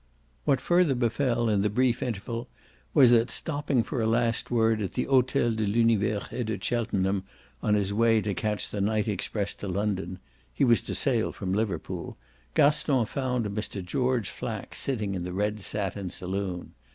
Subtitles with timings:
[0.45, 2.47] What further befell in the brief interval
[2.91, 7.21] was that, stopping for a last word at the Hotel de l'Univers et the Cheltenham
[7.61, 10.17] on his way to catch the night express to London
[10.51, 12.17] he was to sail from Liverpool
[12.55, 13.85] Gaston found Mr.
[13.85, 16.73] George Flack sitting in the red satin saloon.